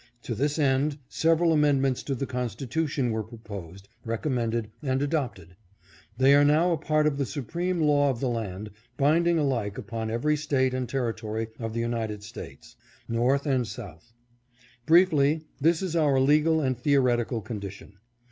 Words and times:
To 0.23 0.33
this 0.33 0.57
end, 0.57 0.97
several 1.09 1.53
amend 1.53 1.79
ments 1.83 2.01
to 2.01 2.15
the 2.15 2.25
constitution 2.25 3.11
were 3.11 3.21
proposed, 3.21 3.87
recommended, 4.03 4.71
and 4.81 4.99
adopted. 4.99 5.55
They 6.17 6.33
are 6.33 6.43
now 6.43 6.71
a 6.71 6.77
part 6.79 7.05
of 7.05 7.19
the 7.19 7.25
supreme 7.27 7.79
law 7.79 8.09
of 8.09 8.19
the 8.19 8.27
land, 8.27 8.71
binding 8.97 9.37
alike 9.37 9.77
upon 9.77 10.09
every 10.09 10.37
State 10.37 10.73
and 10.73 10.89
Territory 10.89 11.49
of 11.59 11.75
the 11.75 11.81
United 11.81 12.23
States, 12.23 12.75
North 13.07 13.45
and 13.45 13.67
South. 13.67 14.11
Briefly, 14.87 15.45
this 15.59 15.83
is 15.83 15.95
our 15.95 16.19
legal 16.19 16.61
and 16.61 16.75
theoretical 16.75 17.39
condition. 17.39 17.99